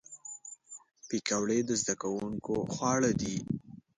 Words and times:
پکورې 1.07 1.59
د 1.65 1.69
زدهکوونکو 1.81 2.55
خواړه 2.73 3.11
دي 3.21 3.35